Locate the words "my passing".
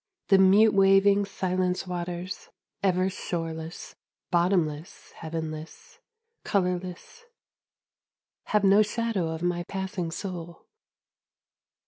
9.43-10.09